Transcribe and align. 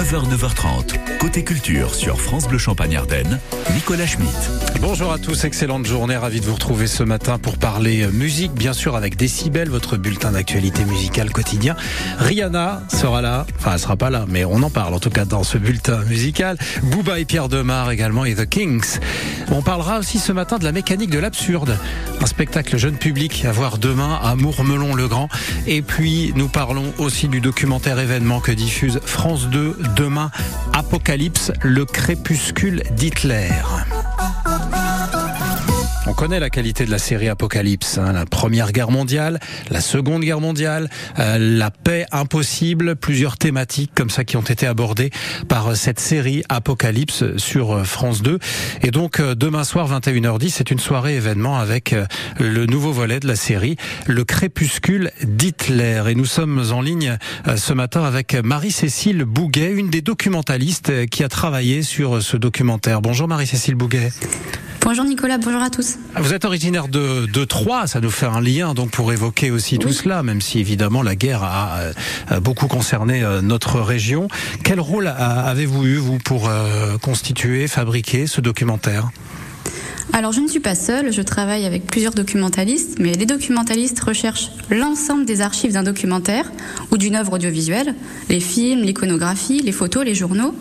9h, 0.00 0.34
9h30. 0.34 1.18
Côté 1.18 1.44
culture 1.44 1.94
sur 1.94 2.18
France 2.18 2.48
Bleu 2.48 2.56
Champagne 2.56 2.96
Ardenne, 2.96 3.38
Nicolas 3.74 4.06
Schmitt. 4.06 4.30
Bonjour 4.80 5.12
à 5.12 5.18
tous, 5.18 5.44
excellente 5.44 5.84
journée, 5.84 6.16
ravi 6.16 6.40
de 6.40 6.46
vous 6.46 6.54
retrouver 6.54 6.86
ce 6.86 7.02
matin 7.02 7.36
pour 7.36 7.58
parler 7.58 8.06
musique, 8.06 8.52
bien 8.52 8.72
sûr 8.72 8.96
avec 8.96 9.16
Décibel, 9.16 9.68
votre 9.68 9.98
bulletin 9.98 10.32
d'actualité 10.32 10.86
musicale 10.86 11.30
quotidien. 11.30 11.76
Rihanna 12.16 12.82
sera 12.88 13.20
là, 13.20 13.46
enfin 13.58 13.72
elle 13.74 13.78
sera 13.78 13.96
pas 13.96 14.08
là, 14.08 14.24
mais 14.26 14.46
on 14.46 14.62
en 14.62 14.70
parle 14.70 14.94
en 14.94 15.00
tout 15.00 15.10
cas 15.10 15.26
dans 15.26 15.44
ce 15.44 15.58
bulletin 15.58 16.02
musical. 16.04 16.56
Booba 16.82 17.18
et 17.18 17.26
Pierre 17.26 17.50
Demar 17.50 17.90
également 17.90 18.24
et 18.24 18.34
The 18.34 18.48
Kings. 18.48 19.00
On 19.50 19.60
parlera 19.60 19.98
aussi 19.98 20.18
ce 20.18 20.32
matin 20.32 20.56
de 20.56 20.64
la 20.64 20.72
mécanique 20.72 21.10
de 21.10 21.18
l'absurde, 21.18 21.76
un 22.22 22.26
spectacle 22.26 22.78
jeune 22.78 22.96
public 22.96 23.44
à 23.44 23.52
voir 23.52 23.76
demain 23.76 24.18
à 24.22 24.34
Mourmelon-le-Grand. 24.34 25.28
Et 25.66 25.82
puis 25.82 26.32
nous 26.36 26.48
parlons 26.48 26.94
aussi 26.96 27.28
du 27.28 27.42
documentaire 27.42 27.98
événement 27.98 28.40
que 28.40 28.52
diffuse 28.52 28.98
France 29.04 29.48
2 29.48 29.76
demain, 29.96 30.30
Apocalypse, 30.72 31.52
le 31.62 31.84
crépuscule 31.84 32.82
d'Hitler. 32.92 33.50
On 36.10 36.12
connaît 36.12 36.40
la 36.40 36.50
qualité 36.50 36.84
de 36.84 36.90
la 36.90 36.98
série 36.98 37.28
Apocalypse, 37.28 37.96
hein, 37.96 38.12
la 38.12 38.26
Première 38.26 38.72
Guerre 38.72 38.90
mondiale, 38.90 39.38
la 39.70 39.80
Seconde 39.80 40.22
Guerre 40.22 40.40
mondiale, 40.40 40.90
euh, 41.20 41.38
la 41.38 41.70
paix 41.70 42.04
impossible, 42.10 42.96
plusieurs 42.96 43.38
thématiques 43.38 43.92
comme 43.94 44.10
ça 44.10 44.24
qui 44.24 44.36
ont 44.36 44.42
été 44.42 44.66
abordées 44.66 45.10
par 45.46 45.68
euh, 45.68 45.74
cette 45.76 46.00
série 46.00 46.42
Apocalypse 46.48 47.36
sur 47.36 47.72
euh, 47.72 47.84
France 47.84 48.22
2. 48.22 48.40
Et 48.82 48.90
donc 48.90 49.22
demain 49.22 49.62
soir 49.62 49.88
21h10, 49.88 50.50
c'est 50.50 50.72
une 50.72 50.80
soirée 50.80 51.14
événement 51.14 51.58
avec 51.58 51.94
le 52.40 52.66
nouveau 52.66 52.90
volet 52.90 53.20
de 53.20 53.28
la 53.28 53.36
série, 53.36 53.76
le 54.08 54.24
crépuscule 54.24 55.12
d'Hitler. 55.22 56.02
Et 56.08 56.16
nous 56.16 56.24
sommes 56.24 56.60
en 56.72 56.82
ligne 56.82 57.18
ce 57.54 57.72
matin 57.72 58.02
avec 58.02 58.34
Marie-Cécile 58.34 59.24
Bouguet, 59.24 59.70
une 59.70 59.90
des 59.90 60.02
documentalistes 60.02 61.06
qui 61.06 61.22
a 61.22 61.28
travaillé 61.28 61.82
sur 61.84 62.20
ce 62.20 62.36
documentaire. 62.36 63.00
Bonjour 63.00 63.28
Marie-Cécile 63.28 63.76
Bouguet. 63.76 64.10
Bonjour 64.82 65.04
Nicolas, 65.04 65.38
bonjour 65.38 65.62
à 65.62 65.70
tous. 65.70 65.99
Vous 66.16 66.34
êtes 66.34 66.44
originaire 66.44 66.88
de, 66.88 67.26
de 67.26 67.44
Troyes, 67.44 67.86
ça 67.86 68.00
nous 68.00 68.10
fait 68.10 68.26
un 68.26 68.40
lien 68.40 68.74
donc 68.74 68.90
pour 68.90 69.12
évoquer 69.12 69.50
aussi 69.50 69.78
tout 69.78 69.92
cela, 69.92 70.22
même 70.22 70.40
si 70.40 70.58
évidemment 70.58 71.02
la 71.02 71.14
guerre 71.14 71.42
a, 71.44 71.92
beaucoup 72.40 72.66
concerné 72.66 73.22
euh, 73.22 73.40
notre 73.40 73.80
région. 73.80 74.28
Quel 74.64 74.80
rôle 74.80 75.06
avez-vous 75.06 75.86
eu 75.86 75.96
vous 75.96 76.18
pour 76.18 76.48
euh, 76.48 76.98
constituer, 76.98 77.68
fabriquer 77.68 78.26
ce 78.26 78.40
documentaire? 78.40 79.10
Alors 80.12 80.32
je 80.32 80.40
ne 80.40 80.48
suis 80.48 80.60
pas 80.60 80.74
seule, 80.74 81.12
je 81.12 81.22
travaille 81.22 81.64
avec 81.64 81.86
plusieurs 81.86 82.12
documentalistes, 82.12 82.98
mais 82.98 83.12
les 83.12 83.26
documentalistes 83.26 84.00
recherchent 84.00 84.50
l'ensemble 84.68 85.24
des 85.24 85.40
archives 85.40 85.72
d'un 85.72 85.84
documentaire 85.84 86.50
ou 86.90 86.98
d'une 86.98 87.14
œuvre 87.14 87.34
audiovisuelle, 87.34 87.94
les 88.28 88.40
films, 88.40 88.82
l'iconographie, 88.82 89.62
les 89.62 89.70
photos, 89.70 90.04
les 90.04 90.16
journaux, 90.16 90.52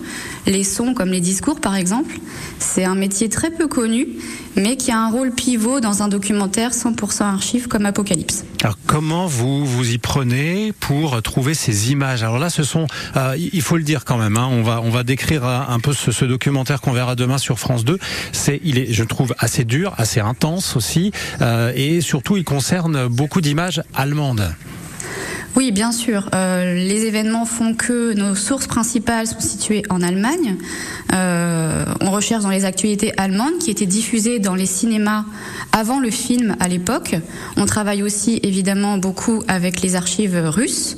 les 0.45 0.63
sons 0.63 0.93
comme 0.93 1.09
les 1.09 1.19
discours 1.19 1.59
par 1.59 1.75
exemple. 1.75 2.19
C'est 2.59 2.83
un 2.83 2.93
métier 2.93 3.27
très 3.27 3.49
peu 3.49 3.67
connu, 3.67 4.07
mais 4.59 4.75
qui 4.75 4.91
a 4.91 4.99
un 4.99 5.09
rôle 5.09 5.31
pivot 5.31 5.79
dans 5.79 6.03
un 6.03 6.07
documentaire 6.07 6.71
100% 6.71 7.23
archive 7.23 7.67
comme 7.67 7.85
Apocalypse. 7.85 8.43
Alors 8.61 8.77
comment 8.85 9.25
vous 9.25 9.65
vous 9.65 9.91
y 9.91 9.97
prenez 9.97 10.73
pour 10.79 11.21
trouver 11.21 11.53
ces 11.53 11.91
images? 11.91 12.23
Alors 12.23 12.39
là, 12.39 12.49
ce 12.49 12.63
sont, 12.63 12.87
euh, 13.15 13.35
il 13.37 13.61
faut 13.61 13.77
le 13.77 13.83
dire 13.83 14.05
quand 14.05 14.17
même, 14.17 14.37
hein, 14.37 14.47
on 14.51 14.61
va 14.61 14.81
on 14.81 14.89
va 14.89 15.03
décrire 15.03 15.45
un 15.45 15.79
peu 15.79 15.93
ce, 15.93 16.11
ce 16.11 16.25
documentaire 16.25 16.81
qu'on 16.81 16.91
verra 16.91 17.15
demain 17.15 17.37
sur 17.37 17.59
France 17.59 17.85
2. 17.85 17.97
C'est, 18.31 18.59
il 18.63 18.77
est, 18.77 18.91
je 18.91 19.03
trouve, 19.03 19.33
assez 19.39 19.65
dur, 19.65 19.93
assez 19.97 20.19
intense 20.19 20.75
aussi, 20.75 21.11
euh, 21.41 21.71
et 21.75 22.01
surtout 22.01 22.37
il 22.37 22.43
concerne 22.43 23.07
beaucoup 23.07 23.41
d'images 23.41 23.81
allemandes. 23.93 24.53
Oui, 25.55 25.71
bien 25.71 25.91
sûr. 25.91 26.29
Euh, 26.33 26.75
les 26.75 27.05
événements 27.05 27.45
font 27.45 27.73
que 27.73 28.13
nos 28.13 28.35
sources 28.35 28.67
principales 28.67 29.27
sont 29.27 29.39
situées 29.39 29.83
en 29.89 30.01
Allemagne. 30.01 30.57
Euh, 31.13 31.85
on 32.01 32.11
recherche 32.11 32.43
dans 32.43 32.49
les 32.49 32.65
actualités 32.65 33.13
allemandes 33.17 33.57
qui 33.59 33.71
étaient 33.71 33.87
diffusées 33.87 34.39
dans 34.39 34.55
les 34.55 34.67
cinémas 34.67 35.25
avant 35.71 35.99
le 35.99 36.11
film 36.11 36.55
à 36.59 36.67
l'époque. 36.67 37.15
On 37.57 37.65
travaille 37.65 38.03
aussi 38.03 38.39
évidemment 38.43 38.97
beaucoup 38.97 39.43
avec 39.47 39.81
les 39.81 39.95
archives 39.95 40.39
russes. 40.45 40.97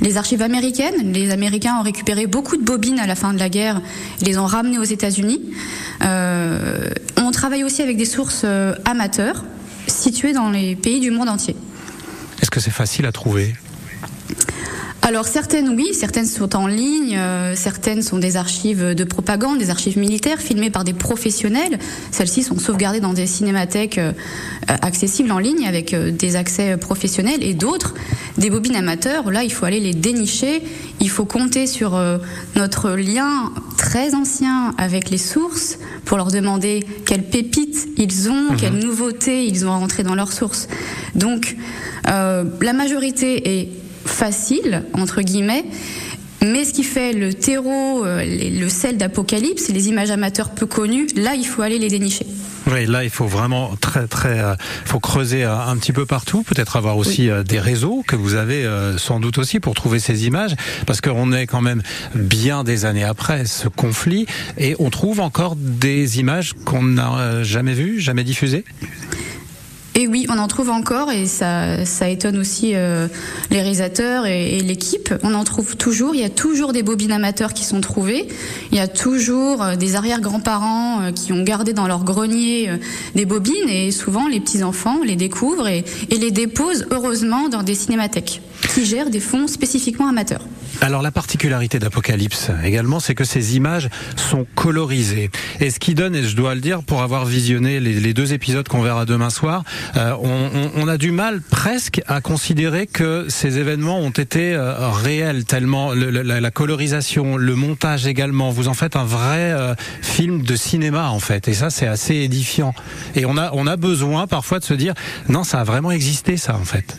Les 0.00 0.16
archives 0.16 0.40
américaines, 0.40 1.12
les 1.12 1.30
Américains 1.30 1.76
ont 1.78 1.82
récupéré 1.82 2.26
beaucoup 2.26 2.56
de 2.56 2.64
bobines 2.64 2.98
à 2.98 3.06
la 3.06 3.14
fin 3.14 3.34
de 3.34 3.38
la 3.38 3.50
guerre, 3.50 3.82
et 4.22 4.24
les 4.24 4.38
ont 4.38 4.46
ramenées 4.46 4.78
aux 4.78 4.82
États-Unis. 4.82 5.42
Euh, 6.02 6.88
on 7.18 7.30
travaille 7.32 7.64
aussi 7.64 7.82
avec 7.82 7.98
des 7.98 8.06
sources 8.06 8.46
amateurs 8.86 9.44
situées 9.88 10.32
dans 10.32 10.48
les 10.48 10.74
pays 10.74 11.00
du 11.00 11.10
monde 11.10 11.28
entier. 11.28 11.54
Est-ce 12.40 12.50
que 12.50 12.60
c'est 12.60 12.70
facile 12.70 13.04
à 13.04 13.12
trouver? 13.12 13.54
Alors 15.02 15.26
certaines 15.26 15.70
oui, 15.70 15.88
certaines 15.92 16.26
sont 16.26 16.54
en 16.54 16.66
ligne, 16.66 17.16
euh, 17.16 17.54
certaines 17.56 18.00
sont 18.00 18.18
des 18.18 18.36
archives 18.36 18.94
de 18.94 19.04
propagande, 19.04 19.58
des 19.58 19.70
archives 19.70 19.98
militaires 19.98 20.38
filmées 20.38 20.70
par 20.70 20.84
des 20.84 20.92
professionnels. 20.92 21.78
Celles-ci 22.12 22.42
sont 22.44 22.58
sauvegardées 22.58 23.00
dans 23.00 23.14
des 23.14 23.26
cinémathèques 23.26 23.98
euh, 23.98 24.12
accessibles 24.68 25.32
en 25.32 25.38
ligne 25.38 25.66
avec 25.66 25.94
euh, 25.94 26.12
des 26.12 26.36
accès 26.36 26.76
professionnels 26.76 27.42
et 27.42 27.54
d'autres, 27.54 27.94
des 28.36 28.50
bobines 28.50 28.76
amateurs. 28.76 29.30
Là, 29.30 29.42
il 29.42 29.52
faut 29.52 29.64
aller 29.64 29.80
les 29.80 29.94
dénicher, 29.94 30.62
il 31.00 31.10
faut 31.10 31.24
compter 31.24 31.66
sur 31.66 32.00
notre 32.54 32.90
lien 32.90 33.52
très 33.78 34.14
ancien 34.14 34.74
avec 34.78 35.10
les 35.10 35.18
sources 35.18 35.78
pour 36.04 36.18
leur 36.18 36.28
demander 36.28 36.86
quelles 37.04 37.24
pépites 37.24 37.88
ils 37.96 38.28
ont, 38.28 38.52
mhm. 38.52 38.56
quelles 38.56 38.78
nouveautés 38.78 39.46
ils 39.46 39.66
ont 39.66 39.70
rentrées 39.70 40.02
dans 40.02 40.14
leurs 40.14 40.32
sources. 40.32 40.68
Donc 41.14 41.56
la 42.04 42.72
majorité 42.72 43.60
est 43.60 43.79
facile, 44.10 44.84
entre 44.92 45.22
guillemets. 45.22 45.64
Mais 46.42 46.64
ce 46.64 46.72
qui 46.72 46.84
fait 46.84 47.12
le 47.12 47.34
terreau, 47.34 48.04
euh, 48.04 48.24
le 48.24 48.68
sel 48.70 48.96
d'Apocalypse, 48.96 49.68
les 49.68 49.88
images 49.88 50.10
amateurs 50.10 50.50
peu 50.50 50.64
connues, 50.64 51.06
là, 51.14 51.34
il 51.34 51.44
faut 51.44 51.60
aller 51.60 51.78
les 51.78 51.88
dénicher. 51.88 52.26
Oui, 52.70 52.86
là, 52.86 53.04
il 53.04 53.10
faut 53.10 53.26
vraiment 53.26 53.76
très, 53.78 54.06
très, 54.06 54.40
euh, 54.40 54.54
faut 54.86 55.00
creuser 55.00 55.44
euh, 55.44 55.54
un 55.54 55.76
petit 55.76 55.92
peu 55.92 56.06
partout, 56.06 56.42
peut-être 56.42 56.76
avoir 56.76 56.96
aussi 56.96 57.28
des 57.44 57.58
réseaux 57.58 58.02
que 58.06 58.16
vous 58.16 58.34
avez 58.34 58.66
sans 58.96 59.20
doute 59.20 59.36
aussi 59.36 59.60
pour 59.60 59.74
trouver 59.74 59.98
ces 59.98 60.26
images, 60.26 60.54
parce 60.86 61.02
qu'on 61.02 61.32
est 61.32 61.46
quand 61.46 61.60
même 61.60 61.82
bien 62.14 62.64
des 62.64 62.86
années 62.86 63.04
après 63.04 63.44
ce 63.44 63.68
conflit 63.68 64.26
et 64.56 64.76
on 64.78 64.88
trouve 64.88 65.20
encore 65.20 65.56
des 65.56 66.20
images 66.20 66.54
qu'on 66.64 66.82
n'a 66.82 67.42
jamais 67.42 67.74
vues, 67.74 68.00
jamais 68.00 68.24
diffusées. 68.24 68.64
Et 69.96 70.06
oui, 70.06 70.26
on 70.28 70.38
en 70.38 70.46
trouve 70.46 70.70
encore 70.70 71.10
et 71.10 71.26
ça, 71.26 71.84
ça 71.84 72.08
étonne 72.08 72.38
aussi 72.38 72.72
euh, 72.74 73.08
les 73.50 73.60
réalisateurs 73.60 74.24
et, 74.24 74.60
l'équipe. 74.60 75.12
On 75.22 75.34
en 75.34 75.42
trouve 75.44 75.76
toujours. 75.76 76.14
Il 76.14 76.20
y 76.20 76.24
a 76.24 76.30
toujours 76.30 76.72
des 76.72 76.82
bobines 76.82 77.12
amateurs 77.12 77.54
qui 77.54 77.64
sont 77.64 77.80
trouvées. 77.80 78.28
Il 78.70 78.78
y 78.78 78.80
a 78.80 78.86
toujours 78.86 79.62
euh, 79.62 79.76
des 79.76 79.96
arrière-grands-parents 79.96 81.02
euh, 81.02 81.12
qui 81.12 81.32
ont 81.32 81.42
gardé 81.42 81.72
dans 81.72 81.88
leur 81.88 82.04
grenier 82.04 82.70
des 83.14 83.26
bobines 83.26 83.68
et 83.68 83.90
souvent 83.90 84.28
les 84.28 84.40
petits-enfants 84.40 85.00
les 85.04 85.16
découvrent 85.16 85.68
et 85.68 85.84
les 86.10 86.30
déposent 86.30 86.86
heureusement 86.90 87.48
dans 87.48 87.62
des 87.62 87.74
cinémathèques 87.74 88.42
qui 88.74 88.84
gèrent 88.84 89.10
des 89.10 89.20
fonds 89.20 89.46
spécifiquement 89.46 90.08
amateurs. 90.08 90.42
Alors 90.82 91.02
la 91.02 91.10
particularité 91.10 91.78
d'Apocalypse 91.78 92.50
également, 92.64 93.00
c'est 93.00 93.14
que 93.14 93.24
ces 93.24 93.56
images 93.56 93.90
sont 94.16 94.46
colorisées. 94.54 95.30
Et 95.60 95.70
ce 95.70 95.78
qui 95.78 95.94
donne, 95.94 96.16
et 96.16 96.22
je 96.22 96.34
dois 96.34 96.54
le 96.54 96.60
dire, 96.60 96.82
pour 96.82 97.02
avoir 97.02 97.26
visionné 97.26 97.80
les, 97.80 98.14
deux 98.14 98.32
épisodes 98.32 98.66
qu'on 98.66 98.80
verra 98.80 99.04
demain 99.04 99.28
soir, 99.28 99.62
euh, 99.96 100.14
on, 100.74 100.88
a 100.88 100.96
du 100.96 101.12
mal 101.12 101.42
presque 101.42 102.00
à 102.06 102.20
considérer 102.20 102.86
que 102.86 103.26
ces 103.28 103.58
événements 103.58 104.00
ont 104.00 104.10
été 104.10 104.54
euh, 104.54 104.88
réels, 104.90 105.44
tellement 105.44 105.92
la, 105.92 106.50
colorisation, 106.50 107.36
le 107.36 107.54
montage 107.54 108.06
également, 108.06 108.50
vous 108.50 108.68
en 108.68 108.74
faites 108.74 108.96
un 108.96 109.04
vrai 109.04 109.52
euh, 109.52 109.74
film 110.00 110.42
de 110.42 110.56
cinéma 110.56 111.10
en 111.10 111.20
fait. 111.20 111.46
Et 111.48 111.54
ça, 111.54 111.68
c'est 111.68 111.86
assez 111.86 112.16
édifiant. 112.16 112.74
Et 113.14 113.26
on 113.26 113.36
a, 113.36 113.50
on 113.52 113.66
a 113.66 113.76
besoin 113.76 114.26
parfois 114.26 114.58
de 114.58 114.64
se 114.64 114.74
dire, 114.74 114.94
non, 115.28 115.44
ça 115.44 115.60
a 115.60 115.64
vraiment 115.64 115.90
existé 115.90 116.38
ça 116.38 116.56
en 116.56 116.64
fait. 116.64 116.96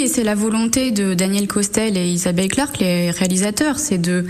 Oui, 0.00 0.06
c'est 0.06 0.22
la 0.22 0.36
volonté 0.36 0.92
de 0.92 1.12
Daniel 1.14 1.48
Costel 1.48 1.96
et 1.96 2.06
Isabelle 2.06 2.46
Clark, 2.46 2.78
les 2.78 3.10
réalisateurs, 3.10 3.80
c'est 3.80 3.98
de 3.98 4.26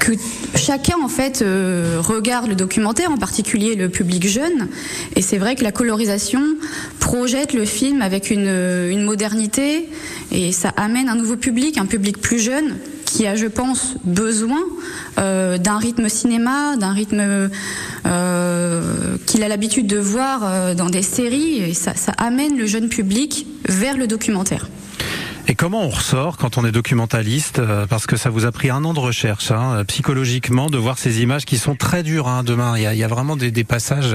que 0.00 0.12
chacun 0.56 0.94
en 1.04 1.08
fait 1.08 1.42
euh, 1.42 1.98
regarde 2.00 2.48
le 2.48 2.54
documentaire, 2.54 3.10
en 3.10 3.18
particulier 3.18 3.74
le 3.74 3.90
public 3.90 4.26
jeune. 4.26 4.68
Et 5.16 5.20
c'est 5.20 5.36
vrai 5.36 5.54
que 5.54 5.64
la 5.64 5.70
colorisation 5.70 6.40
projette 6.98 7.52
le 7.52 7.66
film 7.66 8.00
avec 8.00 8.30
une, 8.30 9.04
modernité 9.04 9.86
et 10.32 10.50
ça 10.52 10.72
amène 10.78 11.10
un 11.10 11.16
nouveau 11.16 11.36
public, 11.36 11.76
un 11.76 11.84
public 11.84 12.18
plus 12.18 12.38
jeune 12.38 12.78
qui 13.04 13.26
a, 13.26 13.36
je 13.36 13.46
pense, 13.46 13.96
besoin 14.04 14.62
euh, 15.18 15.58
d'un 15.58 15.76
rythme 15.76 16.08
cinéma, 16.08 16.76
d'un 16.76 16.92
rythme 16.92 17.50
euh, 18.06 19.16
qu'il 19.26 19.42
a 19.42 19.48
l'habitude 19.48 19.86
de 19.86 19.98
voir 19.98 20.74
dans 20.74 20.88
des 20.88 21.02
séries, 21.02 21.58
et 21.58 21.74
ça 21.74 21.92
amène 22.16 22.56
le 22.56 22.64
jeune 22.64 22.88
public 22.88 23.46
vers 23.68 23.96
le 23.96 24.06
documentaire. 24.06 24.68
Et 25.46 25.54
comment 25.54 25.84
on 25.84 25.88
ressort 25.88 26.36
quand 26.36 26.58
on 26.58 26.66
est 26.66 26.72
documentaliste 26.72 27.62
Parce 27.88 28.06
que 28.06 28.16
ça 28.16 28.28
vous 28.28 28.44
a 28.44 28.52
pris 28.52 28.68
un 28.68 28.84
an 28.84 28.92
de 28.92 28.98
recherche, 28.98 29.50
hein, 29.50 29.82
psychologiquement, 29.86 30.68
de 30.68 30.76
voir 30.76 30.98
ces 30.98 31.22
images 31.22 31.46
qui 31.46 31.56
sont 31.56 31.74
très 31.74 32.02
dures 32.02 32.28
hein, 32.28 32.42
demain. 32.42 32.76
Il 32.76 32.82
y, 32.82 33.04
a, 33.04 33.08
vraiment 33.08 33.34
des, 33.34 33.64
passages 33.64 34.14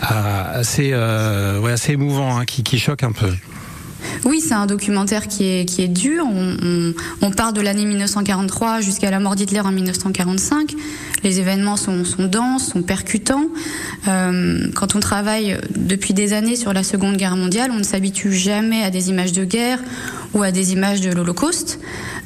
assez, 0.00 0.92
ouais, 0.94 1.72
assez 1.72 1.92
émouvants 1.92 2.38
hein, 2.38 2.44
qui 2.44 2.78
choquent 2.78 3.04
un 3.04 3.12
peu. 3.12 3.32
Oui, 4.24 4.40
c'est 4.40 4.54
un 4.54 4.66
documentaire 4.66 5.28
qui 5.28 5.44
est, 5.44 5.64
qui 5.64 5.82
est 5.82 5.88
dur. 5.88 6.24
On, 7.22 7.30
part 7.30 7.52
de 7.52 7.60
l'année 7.60 7.86
1943 7.86 8.80
jusqu'à 8.80 9.10
la 9.10 9.18
mort 9.18 9.36
d'Hitler 9.36 9.60
en 9.60 9.72
1945. 9.72 10.74
Les 11.24 11.40
événements 11.40 11.76
sont, 11.76 12.04
sont 12.04 12.26
denses, 12.26 12.68
sont 12.68 12.82
percutants. 12.82 13.46
Euh, 14.08 14.68
quand 14.74 14.94
on 14.94 15.00
travaille 15.00 15.58
depuis 15.76 16.14
des 16.14 16.32
années 16.32 16.56
sur 16.56 16.72
la 16.72 16.82
Seconde 16.82 17.16
Guerre 17.16 17.36
mondiale, 17.36 17.70
on 17.72 17.78
ne 17.78 17.84
s'habitue 17.84 18.32
jamais 18.32 18.82
à 18.82 18.90
des 18.90 19.08
images 19.08 19.32
de 19.32 19.44
guerre 19.44 19.78
ou 20.34 20.42
à 20.42 20.50
des 20.50 20.72
images 20.72 21.00
de 21.00 21.10
l'Holocauste. 21.10 21.78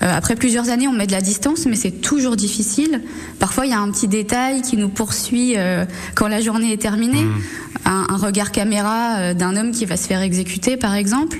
Euh, 0.02 0.12
après 0.14 0.36
plusieurs 0.36 0.68
années, 0.68 0.88
on 0.88 0.92
met 0.92 1.06
de 1.06 1.12
la 1.12 1.20
distance, 1.20 1.66
mais 1.66 1.76
c'est 1.76 1.90
toujours 1.90 2.36
difficile. 2.36 3.02
Parfois, 3.38 3.66
il 3.66 3.70
y 3.70 3.74
a 3.74 3.80
un 3.80 3.90
petit 3.90 4.08
détail 4.08 4.62
qui 4.62 4.76
nous 4.76 4.88
poursuit 4.88 5.54
euh, 5.56 5.84
quand 6.14 6.28
la 6.28 6.40
journée 6.40 6.72
est 6.72 6.80
terminée. 6.80 7.24
Mmh. 7.24 7.40
Un, 7.84 8.06
un, 8.08 8.16
regard 8.16 8.50
caméra 8.50 9.18
euh, 9.18 9.34
d'un 9.34 9.56
homme 9.56 9.70
qui 9.70 9.84
va 9.84 9.96
se 9.96 10.06
faire 10.06 10.22
exécuter, 10.22 10.76
par 10.76 10.94
exemple. 10.94 11.38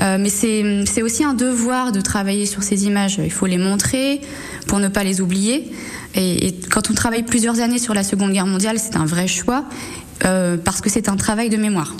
Euh, 0.00 0.18
mais 0.20 0.28
c'est 0.28 1.02
aussi 1.02 1.24
un 1.24 1.34
devoir 1.34 1.92
de 1.92 2.00
travailler 2.00 2.46
sur 2.46 2.62
ces 2.62 2.86
images. 2.86 3.20
Il 3.22 3.32
faut 3.32 3.46
les 3.46 3.58
montrer 3.58 4.20
pour 4.66 4.78
ne 4.78 4.88
pas 4.88 5.04
les 5.04 5.20
oublier. 5.20 5.72
Et, 6.14 6.48
et 6.48 6.54
quand 6.70 6.90
on 6.90 6.94
travaille 6.94 7.22
plusieurs 7.22 7.60
années 7.60 7.78
sur 7.78 7.94
la 7.94 8.02
Seconde 8.02 8.32
Guerre 8.32 8.46
mondiale, 8.46 8.78
c'est 8.78 8.96
un 8.96 9.06
vrai 9.06 9.26
choix 9.26 9.64
parce 10.64 10.82
que 10.82 10.90
c'est 10.90 11.08
un 11.08 11.16
travail 11.16 11.48
de 11.48 11.56
mémoire. 11.56 11.94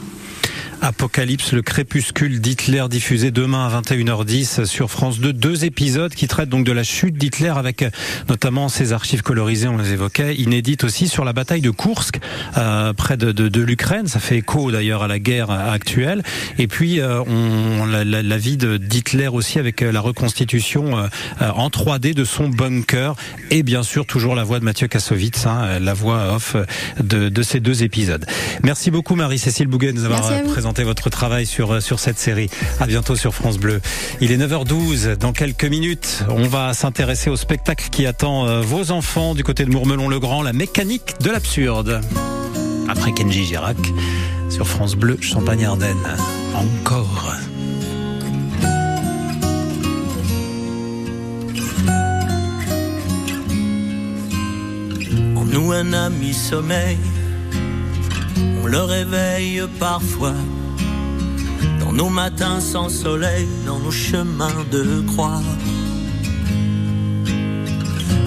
Apocalypse, 0.83 1.53
le 1.53 1.63
crépuscule 1.63 2.41
d'Hitler 2.41 2.85
diffusé 2.89 3.31
demain 3.31 3.67
à 3.67 3.81
21h10 3.81 4.65
sur 4.65 4.91
France 4.91 5.21
2. 5.21 5.33
Deux 5.33 5.65
épisodes 5.65 6.15
qui 6.15 6.27
traitent 6.27 6.49
donc 6.49 6.65
de 6.65 6.73
la 6.73 6.83
chute 6.83 7.17
d'Hitler 7.17 7.53
avec 7.55 7.83
euh, 7.83 7.91
notamment 8.29 8.69
ses 8.69 8.93
archives 8.93 9.23
colorisées, 9.23 9.69
on 9.69 9.77
les 9.77 9.93
évoquait, 9.93 10.35
inédites 10.37 10.85
aussi 10.85 11.09
sur 11.09 11.25
la 11.25 11.33
bataille 11.33 11.61
de 11.61 11.71
Kursk 11.71 12.19
euh, 12.57 12.93
près 12.93 13.17
de, 13.17 13.33
de, 13.33 13.49
de 13.49 13.61
l'Ukraine. 13.61 14.07
Ça 14.07 14.21
fait 14.21 14.39
écho 14.39 14.71
d'ailleurs 14.71 15.03
à 15.03 15.09
la 15.09 15.19
guerre 15.19 15.51
actuelle. 15.51 16.23
Et 16.59 16.67
puis 16.67 17.01
euh, 17.01 17.23
on, 17.27 17.85
la, 17.85 18.05
la, 18.05 18.23
la, 18.23 18.39
vie 18.39 18.57
d'Hitler 18.57 19.29
aussi 19.29 19.59
avec 19.59 19.83
euh, 19.83 19.93
la 19.93 20.01
reconstitution 20.01 20.99
euh, 20.99 21.09
en 21.41 21.69
3D 21.69 22.15
de 22.15 22.25
son 22.25 22.49
bunker 22.49 23.15
et 23.51 23.63
bien 23.63 23.83
sûr 23.83 24.07
toujours 24.07 24.35
la 24.35 24.45
voix 24.45 24.61
de 24.61 24.65
Mathieu 24.65 24.89
Kassovitz, 24.89 25.47
hein, 25.47 25.79
la 25.79 25.95
voix 25.95 26.35
off 26.35 26.57
de, 27.03 27.29
de, 27.29 27.43
ces 27.43 27.61
deux 27.61 27.83
épisodes. 27.83 28.25
Merci 28.63 28.91
beaucoup 28.91 29.15
Marie-Cécile 29.15 29.67
Bouguet 29.67 29.93
de 29.93 29.99
nous 29.99 30.05
avoir 30.05 30.23
présenté 30.45 30.70
votre 30.79 31.11
travail 31.11 31.47
sur, 31.47 31.83
sur 31.83 31.99
cette 31.99 32.19
série. 32.19 32.49
À 32.79 32.87
bientôt 32.87 33.17
sur 33.17 33.35
France 33.35 33.59
Bleu. 33.59 33.81
Il 34.21 34.33
est 34.33 34.39
9h12. 34.39 35.17
Dans 35.17 35.33
quelques 35.33 35.65
minutes, 35.65 36.25
on 36.29 36.45
va 36.45 36.73
s'intéresser 36.73 37.31
au 37.31 37.37
spectacle 37.37 37.89
qui 37.91 38.07
attend 38.07 38.47
euh, 38.47 38.61
vos 38.61 38.91
enfants 38.91 39.35
du 39.35 39.45
côté 39.45 39.65
de 39.65 39.71
Mourmelon-le-Grand, 39.71 40.43
la 40.43 40.53
mécanique 40.53 41.15
de 41.21 41.31
l'absurde. 41.31 42.01
Après 42.89 43.13
Kenji 43.13 43.45
Girac, 43.45 43.77
sur 44.49 44.67
France 44.67 44.95
Bleu, 44.95 45.19
Champagne-Ardenne. 45.21 46.17
Encore. 46.55 47.35
En 55.37 55.45
nous 55.45 55.73
un 55.73 55.93
ami 55.93 56.33
sommeil, 56.33 56.99
on 58.63 58.67
le 58.67 58.81
réveille 58.81 59.63
parfois 59.79 60.35
dans 61.91 61.97
nos 62.05 62.09
matins 62.09 62.61
sans 62.61 62.89
soleil, 62.89 63.49
dans 63.67 63.81
nos 63.81 63.91
chemins 63.91 64.65
de 64.71 65.03
croix. 65.09 65.43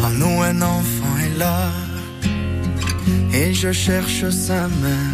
En 0.04 0.10
nous 0.10 0.42
un 0.42 0.62
enfant 0.62 1.16
est 1.26 1.38
là, 1.38 1.70
et 3.34 3.54
je 3.54 3.72
cherche 3.72 4.30
sa 4.30 4.68
main 4.68 5.08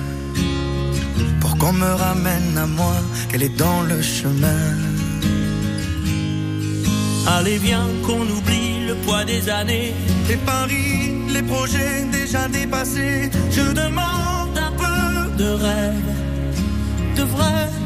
pour 1.39 1.57
qu'on 1.59 1.73
me 1.73 1.91
ramène 2.05 2.57
à 2.57 2.65
moi, 2.65 2.95
qu'elle 3.29 3.43
est 3.43 3.57
dans 3.57 3.81
le 3.83 4.01
chemin. 4.01 4.65
Allez 7.27 7.59
viens 7.59 7.87
qu'on 8.03 8.23
oublie 8.37 8.87
le 8.87 8.95
poids 9.05 9.25
des 9.25 9.47
années, 9.49 9.93
les 10.27 10.37
paris, 10.37 11.13
les 11.31 11.43
projets 11.43 12.03
déjà 12.11 12.47
dépassés. 12.47 13.29
Je 13.51 13.61
demande 13.73 14.57
un 14.57 14.71
peu 14.71 15.43
de 15.43 15.49
rêve, 15.49 16.09
de 17.15 17.23
vrai. 17.23 17.78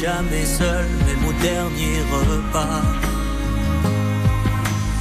jamais 0.00 0.44
seul, 0.44 0.86
même 1.06 1.24
au 1.28 1.32
dernier 1.42 1.98
repas. 2.12 2.82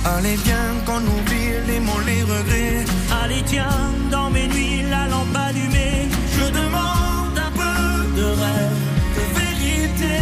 Allez 0.06 0.38
viens 0.46 0.74
qu'on 0.86 1.04
oublie 1.16 1.52
les 1.68 1.80
mots, 1.80 2.04
les 2.06 2.24
regrets. 2.24 2.86
Allez 3.22 3.44
tiens, 3.46 3.92
dans 4.10 4.30
mes 4.30 4.48
nuits, 4.48 4.82
la 4.90 5.08
lampe 5.08 5.36
allumée, 5.36 6.10
je 6.36 6.46
demande 6.60 7.38
un 7.48 7.52
peu 7.62 8.19
de 8.19 8.26
rêve, 8.42 8.81
de 9.18 9.24
vérité. 9.40 10.18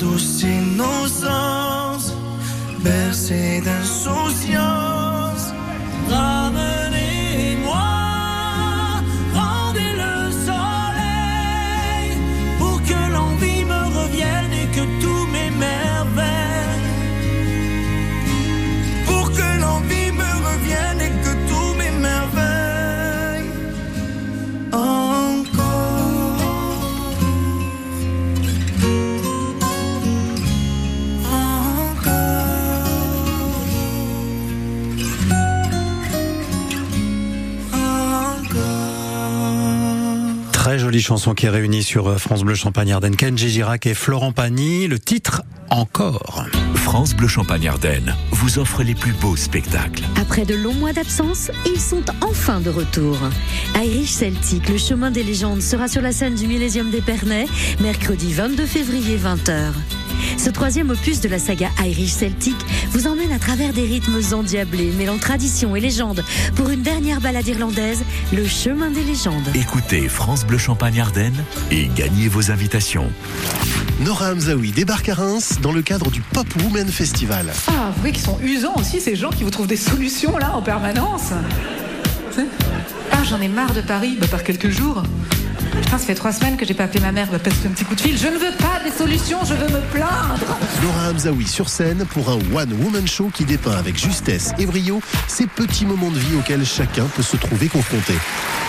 Douce 0.00 0.42
innocence, 0.42 2.14
bercée 2.82 3.60
d'insouciance. 3.60 5.52
Jolie 40.90 41.02
chanson 41.02 41.34
qui 41.34 41.46
est 41.46 41.50
réunie 41.50 41.84
sur 41.84 42.08
euh, 42.08 42.18
France 42.18 42.42
Bleu 42.42 42.56
Champagne 42.56 42.90
Ardenne. 42.90 43.14
Kenji 43.14 43.48
Girac 43.48 43.86
et 43.86 43.94
Florent 43.94 44.32
Pagny. 44.32 44.88
Le 44.88 44.98
titre 44.98 45.44
encore. 45.70 46.44
France 46.74 47.14
Bleu 47.14 47.28
Champagne 47.28 47.68
Ardenne 47.68 48.16
vous 48.32 48.58
offre 48.58 48.82
les 48.82 48.96
plus 48.96 49.12
beaux 49.12 49.36
spectacles. 49.36 50.02
Après 50.20 50.44
de 50.44 50.56
longs 50.56 50.74
mois 50.74 50.92
d'absence, 50.92 51.52
ils 51.64 51.80
sont 51.80 52.02
enfin 52.22 52.58
de 52.58 52.70
retour. 52.70 53.16
Irish 53.76 54.10
Celtic, 54.10 54.68
le 54.68 54.78
chemin 54.78 55.12
des 55.12 55.22
légendes, 55.22 55.62
sera 55.62 55.86
sur 55.86 56.02
la 56.02 56.10
scène 56.10 56.34
du 56.34 56.48
Millésium 56.48 56.90
d'Épernay, 56.90 57.46
mercredi 57.80 58.32
22 58.32 58.66
février 58.66 59.16
20h. 59.16 59.99
Ce 60.36 60.50
troisième 60.50 60.90
opus 60.90 61.20
de 61.20 61.28
la 61.28 61.38
saga 61.38 61.70
Irish 61.84 62.12
Celtic 62.12 62.56
vous 62.90 63.06
emmène 63.06 63.32
à 63.32 63.38
travers 63.38 63.72
des 63.72 63.84
rythmes 63.84 64.20
endiablés, 64.32 64.92
mêlant 64.98 65.18
tradition 65.18 65.76
et 65.76 65.80
légende, 65.80 66.24
pour 66.56 66.70
une 66.70 66.82
dernière 66.82 67.20
balade 67.20 67.46
irlandaise, 67.46 68.02
le 68.32 68.46
chemin 68.46 68.90
des 68.90 69.02
légendes. 69.02 69.48
Écoutez 69.54 70.08
France 70.08 70.44
Bleu 70.44 70.58
Champagne 70.58 71.00
Ardenne 71.00 71.44
et 71.70 71.88
gagnez 71.94 72.28
vos 72.28 72.50
invitations. 72.50 73.10
Nora 74.00 74.32
Hamzaoui 74.32 74.72
débarque 74.72 75.10
à 75.10 75.14
Reims 75.14 75.58
dans 75.60 75.72
le 75.72 75.82
cadre 75.82 76.10
du 76.10 76.20
Pop 76.20 76.46
Women 76.62 76.88
Festival. 76.88 77.52
Ah, 77.66 77.90
vous 77.94 78.00
voyez 78.00 78.14
qu'ils 78.14 78.24
sont 78.24 78.38
usants 78.42 78.74
aussi, 78.76 79.00
ces 79.00 79.16
gens 79.16 79.30
qui 79.30 79.44
vous 79.44 79.50
trouvent 79.50 79.66
des 79.66 79.76
solutions 79.76 80.38
là 80.38 80.54
en 80.56 80.62
permanence. 80.62 81.32
Ah, 83.12 83.22
j'en 83.28 83.40
ai 83.40 83.48
marre 83.48 83.74
de 83.74 83.80
Paris, 83.82 84.16
bah, 84.18 84.26
par 84.28 84.42
quelques 84.42 84.70
jours. 84.70 85.02
Putain, 85.80 85.98
ça 85.98 86.04
fait 86.04 86.14
trois 86.14 86.32
semaines 86.32 86.56
que 86.56 86.66
j'ai 86.66 86.74
pas 86.74 86.84
appelé 86.84 87.00
ma 87.00 87.10
mère, 87.10 87.30
va 87.30 87.38
passer 87.38 87.66
un 87.66 87.70
petit 87.70 87.84
coup 87.84 87.94
de 87.94 88.00
fil. 88.00 88.16
Je 88.18 88.26
ne 88.26 88.36
veux 88.36 88.54
pas 88.58 88.80
des 88.84 88.90
solutions, 88.90 89.38
je 89.44 89.54
veux 89.54 89.68
me 89.68 89.80
plaindre. 89.92 90.58
Nora 90.82 91.10
Hamzaoui 91.10 91.46
sur 91.46 91.68
scène 91.68 92.04
pour 92.10 92.28
un 92.28 92.38
One 92.54 92.72
Woman 92.82 93.06
Show 93.08 93.30
qui 93.32 93.44
dépeint 93.44 93.76
avec 93.76 93.98
justesse 93.98 94.52
et 94.58 94.66
brio 94.66 95.00
ces 95.26 95.46
petits 95.46 95.86
moments 95.86 96.10
de 96.10 96.18
vie 96.18 96.36
auxquels 96.36 96.66
chacun 96.66 97.04
peut 97.16 97.22
se 97.22 97.36
trouver 97.36 97.68
confronté. 97.68 98.12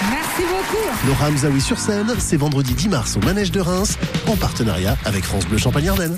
Merci 0.10 0.44
beaucoup. 0.50 1.08
Nora 1.08 1.28
Hamzaoui 1.28 1.60
sur 1.62 1.80
scène, 1.80 2.14
c'est 2.18 2.38
vendredi 2.38 2.74
10 2.74 2.90
mars 2.90 3.18
au 3.18 3.26
Manège 3.26 3.52
de 3.52 3.60
Reims, 3.60 3.98
en 4.28 4.38
partenariat 4.38 4.98
avec 5.04 5.26
France 5.26 5.46
Bleu 5.46 5.58
Champagne-Ardenne. 5.58 6.18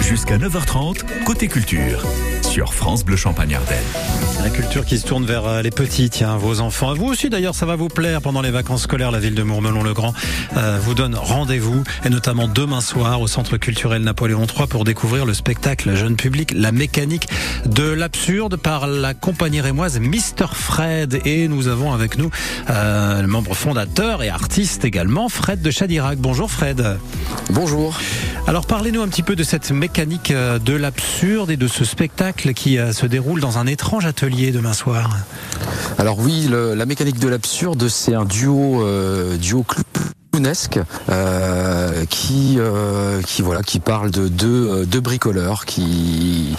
Jusqu'à 0.00 0.38
9h30, 0.38 1.24
côté 1.24 1.46
culture, 1.46 2.02
sur 2.42 2.74
France 2.74 3.04
Bleu 3.04 3.16
Champagne 3.16 3.54
Ardenne. 3.54 4.25
La 4.46 4.52
culture 4.52 4.84
qui 4.84 4.96
se 4.96 5.04
tourne 5.04 5.26
vers 5.26 5.44
euh, 5.44 5.60
les 5.60 5.72
petits, 5.72 6.08
tiens, 6.08 6.36
vos 6.36 6.60
enfants. 6.60 6.94
Vous 6.94 7.06
aussi 7.06 7.28
d'ailleurs, 7.30 7.56
ça 7.56 7.66
va 7.66 7.74
vous 7.74 7.88
plaire 7.88 8.22
pendant 8.22 8.42
les 8.42 8.52
vacances 8.52 8.84
scolaires. 8.84 9.10
La 9.10 9.18
ville 9.18 9.34
de 9.34 9.42
Mourmelon-le-Grand 9.42 10.14
euh, 10.56 10.78
vous 10.80 10.94
donne 10.94 11.16
rendez-vous, 11.16 11.82
et 12.04 12.10
notamment 12.10 12.46
demain 12.46 12.80
soir 12.80 13.20
au 13.20 13.26
Centre 13.26 13.56
culturel 13.56 14.02
Napoléon 14.02 14.46
III 14.46 14.68
pour 14.68 14.84
découvrir 14.84 15.26
le 15.26 15.34
spectacle 15.34 15.96
jeune 15.96 16.14
public 16.14 16.52
La 16.54 16.70
mécanique 16.70 17.26
de 17.64 17.90
l'absurde 17.90 18.54
par 18.54 18.86
la 18.86 19.14
compagnie 19.14 19.60
rémoise 19.60 19.98
Mister 19.98 20.46
Fred. 20.52 21.22
Et 21.24 21.48
nous 21.48 21.66
avons 21.66 21.92
avec 21.92 22.16
nous 22.16 22.30
euh, 22.70 23.22
le 23.22 23.26
membre 23.26 23.52
fondateur 23.52 24.22
et 24.22 24.28
artiste 24.28 24.84
également, 24.84 25.28
Fred 25.28 25.60
de 25.60 25.72
Chadirac. 25.72 26.18
Bonjour 26.18 26.52
Fred. 26.52 26.98
Bonjour. 27.50 27.98
Alors 28.46 28.66
parlez-nous 28.66 29.02
un 29.02 29.08
petit 29.08 29.24
peu 29.24 29.34
de 29.34 29.42
cette 29.42 29.72
mécanique 29.72 30.32
de 30.32 30.72
l'absurde 30.72 31.50
et 31.50 31.56
de 31.56 31.66
ce 31.66 31.84
spectacle 31.84 32.54
qui 32.54 32.78
se 32.92 33.06
déroule 33.06 33.40
dans 33.40 33.58
un 33.58 33.66
étrange 33.66 34.06
atelier 34.06 34.35
demain 34.36 34.72
soir. 34.74 35.16
Alors 35.98 36.18
oui, 36.18 36.48
la 36.50 36.86
mécanique 36.86 37.18
de 37.18 37.28
l'absurde, 37.28 37.88
c'est 37.88 38.14
un 38.14 38.24
duo, 38.24 38.82
euh, 38.82 39.36
duo 39.36 39.62
clou- 39.62 39.82
euh, 41.08 42.04
qui 42.10 42.56
euh, 42.58 43.22
qui 43.22 43.42
voilà 43.42 43.62
qui 43.62 43.80
parle 43.80 44.10
de 44.10 44.28
deux 44.28 44.68
euh, 44.68 44.84
deux 44.84 45.00
bricoleurs 45.00 45.64
qui 45.64 46.54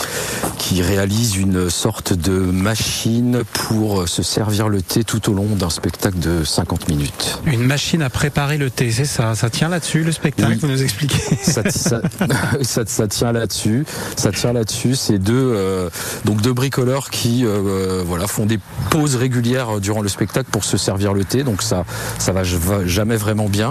qui 0.58 0.82
réalisent 0.82 1.36
une 1.36 1.70
sorte 1.70 2.14
de 2.14 2.38
machine 2.38 3.44
pour 3.54 4.08
se 4.08 4.24
servir 4.24 4.68
le 4.70 4.82
thé 4.82 5.04
tout 5.04 5.30
au 5.30 5.34
long 5.34 5.46
d'un 5.56 5.70
spectacle 5.70 6.20
de 6.20 6.44
50 6.44 6.90
minutes. 6.90 7.40
Une 7.46 7.64
machine 7.64 8.02
à 8.02 8.10
préparer 8.10 8.58
le 8.58 8.70
thé, 8.70 8.92
c'est 8.92 9.06
ça 9.06 9.36
Ça 9.36 9.50
tient 9.50 9.70
là-dessus 9.70 10.04
le 10.04 10.12
spectacle 10.12 10.54
Oui. 10.54 10.60
Vous 10.60 10.68
nous 10.68 10.84
expliquez 10.84 11.36
ça, 11.42 11.70
ça, 11.70 12.02
ça, 12.62 12.82
ça 12.86 13.08
tient 13.08 13.32
là-dessus. 13.32 13.86
Ça 14.16 14.32
tient 14.32 14.54
là-dessus. 14.54 14.96
C'est 14.96 15.20
deux 15.20 15.34
euh, 15.56 15.90
donc 16.26 16.42
deux 16.42 16.54
bricoleurs 16.54 17.10
qui 17.10 17.46
voilà 18.06 18.28
font 18.28 18.46
des 18.46 18.60
pauses 18.90 19.16
régulières 19.16 19.80
durant 19.80 20.02
le 20.02 20.10
spectacle 20.10 20.50
pour 20.52 20.64
se 20.64 20.78
servir 20.78 21.14
le 21.14 21.24
thé. 21.24 21.44
Donc 21.44 21.62
ça 21.62 21.86
ça 22.18 22.32
va 22.32 22.44
jamais 22.44 23.18
vraiment 23.18 23.50
bien. 23.50 23.67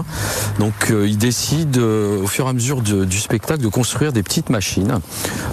Donc 0.58 0.90
euh, 0.90 1.06
ils 1.06 1.18
décident 1.18 1.80
euh, 1.80 2.22
au 2.22 2.26
fur 2.26 2.46
et 2.46 2.48
à 2.48 2.52
mesure 2.52 2.82
du 2.82 3.18
spectacle 3.18 3.62
de 3.62 3.68
construire 3.68 4.12
des 4.12 4.22
petites 4.22 4.50
machines 4.50 5.00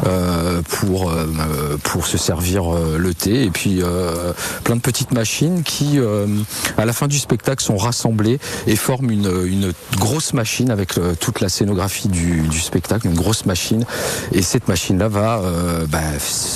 euh, 0.05 0.61
pour 0.67 1.11
pour 1.83 2.05
se 2.05 2.17
servir 2.17 2.63
le 2.71 3.13
thé 3.13 3.43
et 3.43 3.49
puis 3.49 3.81
plein 4.63 4.75
de 4.75 4.81
petites 4.81 5.11
machines 5.11 5.63
qui 5.63 5.99
à 6.77 6.85
la 6.85 6.93
fin 6.93 7.07
du 7.07 7.19
spectacle 7.19 7.63
sont 7.63 7.77
rassemblées 7.77 8.39
et 8.67 8.75
forment 8.75 9.11
une, 9.11 9.31
une 9.45 9.73
grosse 9.97 10.33
machine 10.33 10.71
avec 10.71 10.93
toute 11.19 11.41
la 11.41 11.49
scénographie 11.49 12.07
du, 12.07 12.59
spectacle, 12.59 13.07
une 13.07 13.15
grosse 13.15 13.45
machine. 13.45 13.85
Et 14.31 14.41
cette 14.41 14.67
machine-là 14.67 15.07
va, 15.07 15.39
euh, 15.39 15.85
bah, 15.87 15.99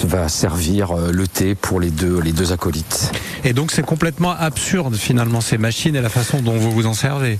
va 0.05 0.29
servir 0.29 0.93
le 0.95 1.27
thé 1.27 1.55
pour 1.55 1.79
les 1.79 1.89
deux, 1.89 2.19
les 2.19 2.31
deux 2.31 2.51
acolytes. 2.51 3.11
Et 3.43 3.53
donc 3.53 3.71
c'est 3.71 3.85
complètement 3.85 4.31
absurde 4.31 4.95
finalement 4.95 5.41
ces 5.41 5.57
machines 5.57 5.95
et 5.95 6.01
la 6.01 6.09
façon 6.09 6.41
dont 6.41 6.57
vous 6.57 6.71
vous 6.71 6.85
en 6.85 6.93
servez. 6.93 7.39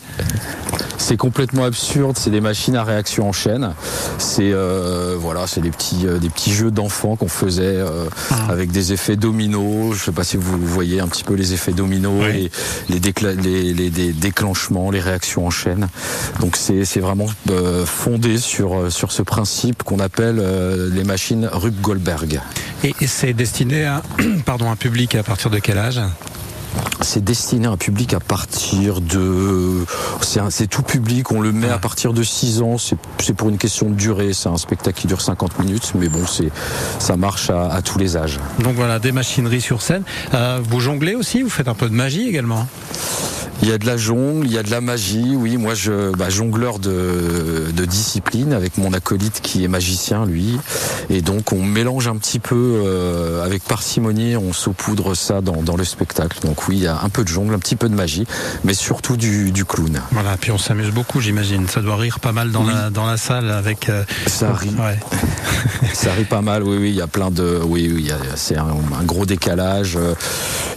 C'est 0.98 1.17
complètement 1.17 1.63
absurde. 1.63 2.17
C'est 2.20 2.32
des 2.32 2.41
machines 2.41 2.75
à 2.75 2.84
réaction 2.84 3.29
en 3.29 3.32
chaîne. 3.32 3.74
C'est 4.17 4.51
euh, 4.51 5.15
voilà, 5.17 5.48
c'est 5.48 5.62
des 5.62 5.70
petits, 5.70 6.06
euh, 6.06 6.17
des 6.17 6.29
petits 6.29 6.51
jeux 6.53 6.72
d'enfants 6.72 7.15
qu'on 7.15 7.27
faisait 7.29 7.63
euh, 7.77 8.06
avec 8.50 8.72
des 8.72 8.94
effets 8.94 9.15
dominos. 9.15 9.96
Je 9.96 10.03
sais 10.06 10.12
pas 10.12 10.24
si 10.24 10.38
vous 10.38 10.58
voyez 10.65 11.00
un 11.00 11.08
petit 11.08 11.24
peu 11.24 11.36
les 11.36 11.53
effets 11.53 11.72
dominos, 11.72 12.24
Oui. 12.25 12.50
les, 12.89 12.96
les, 12.96 13.00
décla- 13.00 13.36
les, 13.39 13.74
les- 13.74 13.89
des 13.89 14.12
déclenchements, 14.12 14.91
les 14.91 15.00
réactions 15.00 15.46
en 15.48 15.50
chaîne. 15.51 15.88
Donc 16.41 16.58
c'est 16.58 16.84
c'est 16.84 17.00
vraiment 17.00 17.27
fondé 17.86 18.38
sur 18.38 18.91
sur 18.91 19.12
ce 19.12 19.22
principe 19.22 19.84
qu'on 19.84 20.00
appelle 20.00 20.41
les 20.94 21.03
machines 21.03 21.48
Rube 21.51 21.79
Goldberg. 21.82 22.41
Et 22.84 22.94
et 23.01 23.08
c'est 23.08 23.34
destiné 23.34 23.86
à 23.86 24.01
pardon, 24.46 24.70
un 24.70 24.75
public 24.75 25.15
à 25.15 25.24
partir 25.24 25.50
de 25.50 25.60
quel 25.60 25.77
âge? 25.77 26.01
C'est 27.01 27.24
destiné 27.24 27.67
à 27.67 27.72
un 27.72 27.77
public 27.77 28.13
à 28.13 28.19
partir 28.19 29.01
de. 29.01 29.86
C'est 30.50 30.67
tout 30.67 30.81
public, 30.81 31.31
on 31.31 31.41
le 31.41 31.51
met 31.51 31.69
à 31.69 31.77
partir 31.77 32.13
de 32.13 32.24
6 32.24 32.62
ans, 32.62 32.77
c'est 32.77 33.34
pour 33.34 33.50
une 33.50 33.57
question 33.57 33.89
de 33.89 33.96
durée, 33.96 34.34
c'est 34.34 34.50
un 34.50 34.57
spectacle 34.57 35.00
qui 35.00 35.07
dure 35.07 35.22
50 35.22 35.60
minutes, 35.60 35.93
mais 35.96 36.10
bon, 36.10 36.25
c'est 36.27 36.50
ça 37.00 37.17
marche 37.17 37.50
à, 37.50 37.72
à 37.72 37.81
tous 37.81 37.98
les 37.98 38.17
âges. 38.17 38.39
Donc 38.60 38.75
voilà, 38.75 39.00
des 39.00 39.12
machineries 39.12 39.62
sur 39.62 39.81
scène. 39.81 40.03
Euh, 40.34 40.60
vous 40.63 40.79
jonglez 40.79 41.15
aussi 41.15 41.41
Vous 41.41 41.50
faites 41.50 41.67
un 41.67 41.74
peu 41.74 41.89
de 41.89 41.96
magie 41.96 42.27
également 42.27 42.67
Il 43.67 43.71
y 43.71 43.74
a 43.74 43.77
de 43.79 43.86
la 43.86 43.97
jongle, 43.97 44.45
il 44.47 44.53
y 44.53 44.57
a 44.57 44.63
de 44.63 44.71
la 44.71 44.79
magie, 44.79 45.36
oui, 45.36 45.57
moi 45.57 45.74
je 45.74 46.15
bah, 46.15 46.29
jongleur 46.29 46.79
de, 46.79 47.65
de 47.75 47.83
discipline 47.83 48.53
avec 48.53 48.77
mon 48.77 48.93
acolyte 48.93 49.41
qui 49.43 49.65
est 49.65 49.67
magicien 49.67 50.25
lui, 50.25 50.57
et 51.09 51.21
donc 51.21 51.51
on 51.51 51.62
mélange 51.63 52.07
un 52.07 52.15
petit 52.15 52.39
peu 52.39 52.55
euh, 52.55 53.43
avec 53.45 53.63
parcimonie, 53.65 54.38
on 54.38 54.53
saupoudre 54.53 55.15
ça 55.17 55.41
dans, 55.41 55.63
dans 55.63 55.75
le 55.75 55.83
spectacle. 55.83 56.39
Donc 56.47 56.69
oui, 56.69 56.77
il 56.77 56.83
y 56.83 56.88
a 56.88 56.97
un 57.03 57.09
peu 57.09 57.25
de 57.25 57.27
jongle, 57.27 57.53
un 57.55 57.59
petit 57.59 57.75
peu 57.75 57.89
de 57.89 57.93
magie, 57.93 58.25
mais 58.63 58.74
surtout 58.74 59.17
du, 59.17 59.51
du 59.51 59.65
clown. 59.65 60.01
Voilà, 60.12 60.38
puis 60.38 60.51
on 60.51 60.57
s'amuse 60.57 60.91
beaucoup 60.91 61.19
j'imagine. 61.19 61.67
Ça 61.67 61.81
doit 61.81 61.97
rire 61.97 62.21
pas 62.21 62.31
mal 62.31 62.51
dans, 62.51 62.63
Oui. 62.63 62.71
la, 62.74 62.89
dans 62.89 63.05
la 63.05 63.17
salle 63.17 63.51
avec... 63.51 63.89
euh, 63.89 64.05
Ça 64.27 64.53
rit. 64.53 64.69
Ouais. 64.79 64.97
Ça 65.93 66.12
arrive 66.12 66.27
pas 66.27 66.41
mal, 66.41 66.63
oui, 66.63 66.77
oui. 66.79 66.89
Il 66.91 66.95
y 66.95 67.01
a 67.01 67.07
plein 67.07 67.31
de, 67.31 67.59
oui, 67.65 67.91
oui. 67.93 68.09
C'est 68.38 68.55
un, 68.55 68.67
un 68.97 69.03
gros 69.03 69.25
décalage. 69.25 69.97
euh, 69.97 70.13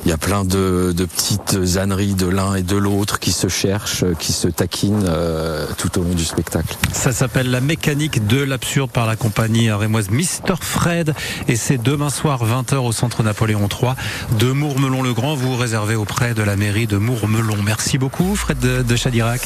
Il 0.04 0.10
y 0.10 0.12
a 0.12 0.18
plein 0.18 0.44
de, 0.44 0.92
de 0.96 1.04
petites 1.04 1.56
âneries 1.76 2.14
de 2.14 2.26
l'un 2.26 2.54
et 2.56 2.62
de 2.62 2.79
l'autre 2.80 3.18
qui 3.18 3.32
se 3.32 3.48
cherchent, 3.48 4.04
qui 4.18 4.32
se 4.32 4.48
taquinent 4.48 5.06
euh, 5.08 5.66
tout 5.78 5.98
au 5.98 6.02
long 6.02 6.14
du 6.14 6.24
spectacle. 6.24 6.76
Ça 6.92 7.12
s'appelle 7.12 7.50
La 7.50 7.60
mécanique 7.60 8.26
de 8.26 8.42
l'absurde 8.42 8.90
par 8.90 9.06
la 9.06 9.16
compagnie 9.16 9.70
rémoise 9.70 10.10
Mister 10.10 10.54
Fred 10.60 11.14
et 11.48 11.56
c'est 11.56 11.78
demain 11.78 12.10
soir 12.10 12.44
20h 12.44 12.76
au 12.76 12.92
centre 12.92 13.22
Napoléon 13.22 13.68
III 13.68 13.92
de 14.38 14.50
Mourmelon-le-Grand. 14.50 15.34
Vous 15.34 15.56
réservez 15.56 15.94
auprès 15.94 16.34
de 16.34 16.42
la 16.42 16.56
mairie 16.56 16.86
de 16.86 16.96
Mourmelon. 16.96 17.56
Merci 17.64 17.98
beaucoup 17.98 18.34
Fred 18.34 18.58
de 18.58 18.96
Chadirac. 18.96 19.42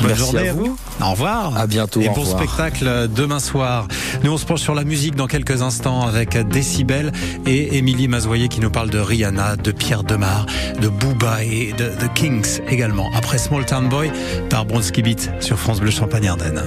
Bonne 0.00 0.08
Merci 0.08 0.22
journée 0.32 0.48
à 0.48 0.52
vous. 0.52 0.76
Au 1.00 1.10
revoir. 1.10 1.56
À 1.56 1.66
bientôt, 1.66 2.00
Et 2.00 2.08
au 2.08 2.12
bon 2.12 2.22
revoir. 2.22 2.38
spectacle 2.38 3.08
demain 3.14 3.38
soir. 3.40 3.86
Nous 4.24 4.32
on 4.32 4.38
se 4.38 4.44
penche 4.46 4.60
sur 4.60 4.74
la 4.74 4.84
musique 4.84 5.14
dans 5.14 5.26
quelques 5.26 5.62
instants 5.62 6.06
avec 6.06 6.36
Décibel 6.48 7.12
et 7.46 7.76
Émilie 7.78 8.08
Mazoyer 8.08 8.48
qui 8.48 8.60
nous 8.60 8.70
parle 8.70 8.90
de 8.90 8.98
Rihanna, 8.98 9.56
de 9.56 9.70
Pierre 9.72 10.04
Demar, 10.04 10.46
de 10.80 10.88
Booba 10.88 11.42
et 11.44 11.72
de 11.72 11.86
The 11.88 12.12
Kings 12.14 12.60
également. 12.68 13.10
Après 13.14 13.38
Small 13.38 13.64
Town 13.66 13.88
Boy 13.88 14.10
par 14.48 14.64
Bronski 14.64 15.02
Beat 15.02 15.30
sur 15.40 15.58
France 15.58 15.80
Bleu 15.80 15.90
Champagne 15.90 16.28
Ardenne. 16.28 16.62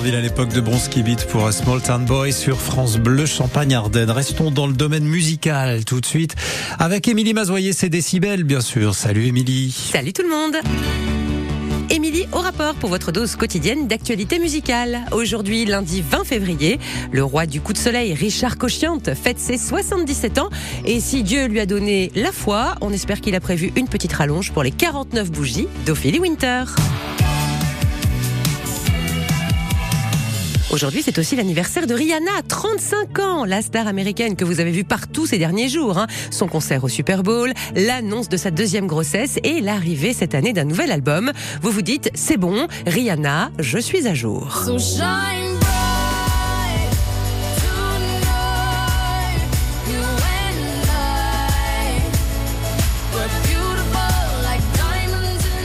Somerville 0.00 0.18
à 0.18 0.22
l'époque 0.22 0.48
de 0.54 0.62
Bronski 0.62 1.02
Beat 1.02 1.26
pour 1.26 1.52
Small 1.52 1.82
Town 1.82 2.02
Boy 2.06 2.32
sur 2.32 2.58
France 2.58 2.96
Bleu 2.96 3.26
Champagne-Ardenne. 3.26 4.10
Restons 4.10 4.50
dans 4.50 4.66
le 4.66 4.72
domaine 4.72 5.04
musical 5.04 5.84
tout 5.84 6.00
de 6.00 6.06
suite 6.06 6.36
avec 6.78 7.06
Émilie 7.06 7.34
Mazoyer, 7.34 7.74
c'est 7.74 7.90
Décibel 7.90 8.44
bien 8.44 8.62
sûr. 8.62 8.94
Salut 8.94 9.26
Émilie. 9.26 9.70
Salut 9.92 10.14
tout 10.14 10.22
le 10.22 10.30
monde. 10.30 10.56
Émilie 11.90 12.26
au 12.32 12.38
rapport 12.38 12.76
pour 12.76 12.88
votre 12.88 13.12
dose 13.12 13.36
quotidienne 13.36 13.88
d'actualité 13.88 14.38
musicale. 14.38 15.00
Aujourd'hui, 15.12 15.66
lundi 15.66 16.02
20 16.08 16.24
février, 16.24 16.80
le 17.12 17.22
roi 17.22 17.44
du 17.44 17.60
coup 17.60 17.74
de 17.74 17.78
soleil, 17.78 18.14
Richard 18.14 18.56
Cochiante, 18.56 19.12
fête 19.14 19.38
ses 19.38 19.58
77 19.58 20.38
ans. 20.38 20.48
Et 20.86 21.00
si 21.00 21.22
Dieu 21.22 21.46
lui 21.46 21.60
a 21.60 21.66
donné 21.66 22.10
la 22.14 22.32
foi, 22.32 22.74
on 22.80 22.90
espère 22.90 23.20
qu'il 23.20 23.34
a 23.34 23.40
prévu 23.40 23.70
une 23.76 23.86
petite 23.86 24.14
rallonge 24.14 24.50
pour 24.52 24.62
les 24.62 24.70
49 24.70 25.30
bougies 25.30 25.68
d'Ophélie 25.84 26.20
Winter. 26.20 26.64
Aujourd'hui, 30.72 31.02
c'est 31.02 31.18
aussi 31.18 31.34
l'anniversaire 31.34 31.88
de 31.88 31.94
Rihanna, 31.94 32.30
35 32.46 33.18
ans, 33.18 33.44
la 33.44 33.60
star 33.60 33.88
américaine 33.88 34.36
que 34.36 34.44
vous 34.44 34.60
avez 34.60 34.70
vue 34.70 34.84
partout 34.84 35.26
ces 35.26 35.36
derniers 35.36 35.68
jours. 35.68 35.98
Hein. 35.98 36.06
Son 36.30 36.46
concert 36.46 36.84
au 36.84 36.88
Super 36.88 37.24
Bowl, 37.24 37.52
l'annonce 37.74 38.28
de 38.28 38.36
sa 38.36 38.52
deuxième 38.52 38.86
grossesse 38.86 39.40
et 39.42 39.60
l'arrivée 39.60 40.12
cette 40.12 40.32
année 40.36 40.52
d'un 40.52 40.64
nouvel 40.64 40.92
album. 40.92 41.32
Vous 41.60 41.72
vous 41.72 41.82
dites, 41.82 42.10
c'est 42.14 42.36
bon, 42.36 42.68
Rihanna, 42.86 43.50
je 43.58 43.78
suis 43.78 44.06
à 44.06 44.14
jour. 44.14 44.64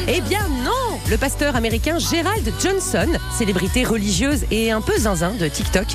Eh 0.08 0.22
bien 0.22 0.45
Le 1.16 1.20
pasteur 1.20 1.56
américain 1.56 1.98
Gerald 1.98 2.52
Johnson, 2.60 3.08
célébrité 3.32 3.86
religieuse 3.86 4.44
et 4.52 4.72
un 4.72 4.82
peu 4.82 4.92
zinzin 4.98 5.32
de 5.32 5.48
TikTok, 5.48 5.86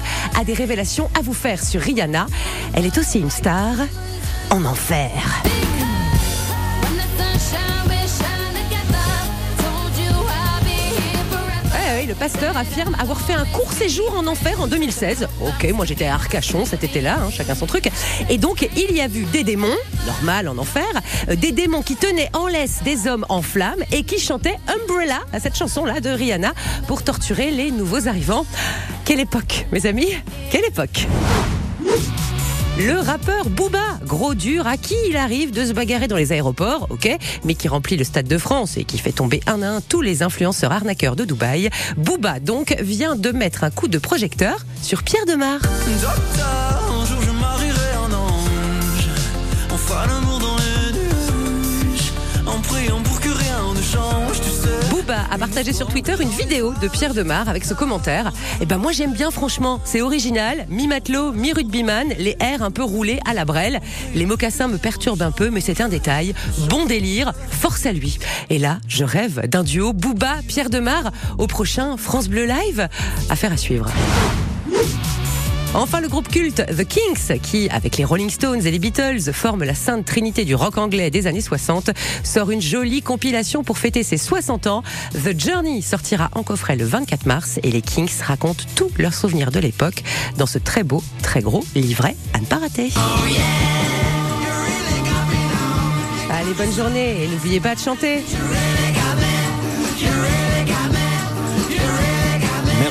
a 0.40 0.44
des 0.44 0.54
révélations 0.54 1.11
à 1.14 1.20
vous 1.20 1.35
faire 1.35 1.62
sur 1.62 1.83
Rihanna. 1.83 2.26
Elle 2.72 2.87
est 2.87 2.96
aussi 2.96 3.20
une 3.20 3.28
star 3.28 3.74
en 4.48 4.64
enfer. 4.64 5.11
Le 12.11 12.16
pasteur 12.16 12.57
affirme 12.57 12.96
avoir 12.99 13.20
fait 13.20 13.35
un 13.35 13.44
court 13.44 13.73
séjour 13.73 14.18
en 14.18 14.27
enfer 14.27 14.61
en 14.61 14.66
2016. 14.66 15.29
Ok, 15.42 15.73
moi 15.73 15.87
j'étais 15.87 16.07
à 16.07 16.14
Arcachon 16.14 16.64
cet 16.64 16.83
été-là, 16.83 17.18
hein, 17.23 17.31
chacun 17.31 17.55
son 17.55 17.66
truc. 17.66 17.88
Et 18.29 18.37
donc 18.37 18.68
il 18.77 18.96
y 18.96 19.01
a 19.01 19.07
vu 19.07 19.23
des 19.27 19.44
démons, 19.44 19.77
normal 20.07 20.49
en 20.49 20.59
enfer, 20.59 20.83
euh, 21.29 21.37
des 21.37 21.53
démons 21.53 21.83
qui 21.83 21.94
tenaient 21.94 22.31
en 22.33 22.49
laisse 22.49 22.83
des 22.83 23.07
hommes 23.07 23.25
en 23.29 23.42
flammes 23.42 23.85
et 23.92 24.03
qui 24.03 24.18
chantaient 24.18 24.59
Umbrella, 24.66 25.20
cette 25.38 25.57
chanson-là 25.57 26.01
de 26.01 26.11
Rihanna, 26.11 26.53
pour 26.88 27.05
torturer 27.05 27.53
les 27.53 27.70
nouveaux 27.70 28.09
arrivants. 28.09 28.44
Quelle 29.05 29.20
époque, 29.20 29.66
mes 29.70 29.87
amis? 29.87 30.12
Quelle 30.51 30.64
époque? 30.64 31.07
Le 32.80 32.98
rappeur 32.98 33.50
Booba, 33.50 33.98
gros 34.06 34.34
dur, 34.34 34.66
à 34.66 34.76
qui 34.76 34.94
il 35.08 35.16
arrive 35.16 35.50
de 35.50 35.66
se 35.66 35.72
bagarrer 35.72 36.08
dans 36.08 36.16
les 36.16 36.32
aéroports, 36.32 36.86
ok, 36.90 37.16
mais 37.44 37.54
qui 37.54 37.68
remplit 37.68 37.96
le 37.96 38.04
Stade 38.04 38.26
de 38.26 38.38
France 38.38 38.76
et 38.76 38.84
qui 38.84 38.98
fait 38.98 39.12
tomber 39.12 39.40
un 39.46 39.62
à 39.62 39.68
un 39.68 39.80
tous 39.80 40.00
les 40.00 40.22
influenceurs 40.22 40.72
arnaqueurs 40.72 41.16
de 41.16 41.24
Dubaï. 41.24 41.68
Booba, 41.96 42.40
donc, 42.40 42.74
vient 42.80 43.16
de 43.16 43.32
mettre 43.32 43.64
un 43.64 43.70
coup 43.70 43.88
de 43.88 43.98
projecteur 43.98 44.64
sur 44.82 45.02
Pierre 45.02 45.26
Demar. 45.26 45.60
Docteur, 46.00 46.79
Booba 55.11 55.27
a 55.29 55.38
partagé 55.38 55.73
sur 55.73 55.88
Twitter 55.88 56.14
une 56.20 56.29
vidéo 56.29 56.73
de 56.81 56.87
Pierre 56.87 57.14
Demar 57.14 57.49
avec 57.49 57.64
ce 57.64 57.75
commentaire. 57.75 58.33
Eh 58.61 58.66
ben 58.66 58.79
moi 58.79 58.92
j'aime 58.92 59.12
bien 59.12 59.33
franchement, 59.33 59.81
c'est 59.85 60.03
original, 60.03 60.66
mi-matelot, 60.68 61.33
mi-rugbyman, 61.33 62.11
les 62.16 62.37
airs 62.38 62.62
un 62.62 62.70
peu 62.70 62.85
roulés 62.85 63.18
à 63.27 63.35
la 63.35 63.44
brelle. 63.44 63.81
Les 64.14 64.25
mocassins 64.25 64.68
me 64.68 64.79
perturbent 64.79 65.23
un 65.23 65.33
peu, 65.33 65.51
mais 65.51 65.61
c'est 65.61 65.81
un 65.81 65.88
détail. 65.88 66.33
Bon 66.68 66.87
délire, 66.87 67.33
force 67.51 67.87
à 67.87 67.92
lui. 67.92 68.20
Et 68.51 68.59
là, 68.59 68.79
je 68.87 69.03
rêve 69.03 69.49
d'un 69.49 69.64
duo 69.64 69.92
Booba-Pierre 69.92 70.70
Demar 70.70 71.11
au 71.38 71.49
prochain 71.49 71.96
France 71.96 72.29
Bleu 72.29 72.46
Live. 72.46 72.88
Affaire 73.31 73.53
à 73.53 73.57
suivre. 73.57 73.90
Enfin, 75.72 76.00
le 76.00 76.09
groupe 76.09 76.28
culte 76.28 76.66
The 76.66 76.85
Kings, 76.85 77.38
qui, 77.40 77.68
avec 77.70 77.96
les 77.96 78.04
Rolling 78.04 78.28
Stones 78.28 78.66
et 78.66 78.72
les 78.72 78.80
Beatles, 78.80 79.33
forme 79.33 79.62
la 79.62 79.76
sainte 79.76 80.04
trinité 80.04 80.44
du 80.44 80.56
rock 80.56 80.78
anglais 80.78 81.11
des 81.11 81.28
années 81.28 81.40
60, 81.40 81.90
sort 82.24 82.50
une 82.50 82.61
jolie 82.61 83.02
compilation 83.02 83.62
pour 83.62 83.78
fêter 83.78 84.02
ses 84.02 84.16
60 84.16 84.66
ans. 84.66 84.83
The 85.12 85.38
Journey 85.38 85.80
sortira 85.80 86.28
en 86.35 86.42
coffret 86.42 86.74
le 86.74 86.85
24 86.85 87.24
mars 87.26 87.61
et 87.62 87.70
les 87.70 87.83
Kings 87.83 88.11
racontent 88.20 88.64
tous 88.74 88.90
leurs 88.98 89.14
souvenirs 89.14 89.52
de 89.52 89.61
l'époque 89.61 90.02
dans 90.38 90.46
ce 90.46 90.59
très 90.59 90.83
beau, 90.83 91.04
très 91.22 91.40
gros 91.40 91.64
livret 91.76 92.16
à 92.35 92.40
ne 92.40 92.46
pas 92.46 92.59
rater. 92.59 92.90
Allez, 96.33 96.52
bonne 96.54 96.74
journée 96.74 97.22
et 97.22 97.28
n'oubliez 97.28 97.61
pas 97.61 97.76
de 97.76 97.80
chanter. 97.80 98.24